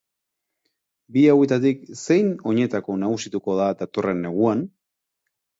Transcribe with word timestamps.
Bi 1.17 1.25
hauetatik 1.33 1.83
zein 2.05 2.33
oinetako 2.53 2.97
nagusituko 3.05 3.61
da 3.63 3.71
datorren 3.83 4.29
neguan? 4.29 4.69